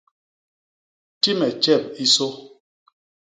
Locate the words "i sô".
2.03-2.27